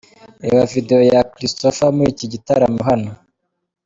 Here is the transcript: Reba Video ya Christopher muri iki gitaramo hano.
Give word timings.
Reba 0.43 0.63
Video 0.73 0.99
ya 1.11 1.21
Christopher 1.33 1.89
muri 1.97 2.09
iki 2.13 2.25
gitaramo 2.33 2.81
hano. 2.89 3.11